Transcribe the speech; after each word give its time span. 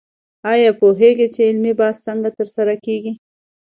آیا 0.51 0.71
پوهېږئ 0.79 1.27
چې 1.35 1.41
علمي 1.49 1.73
بحث 1.79 1.97
څنګه 2.07 2.29
ترسره 2.37 2.75
کېږي؟ 2.85 3.11